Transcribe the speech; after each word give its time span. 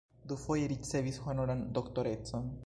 Dufoje 0.29 0.69
ricevis 0.71 1.19
honoran 1.27 1.61
doktorecon. 1.79 2.51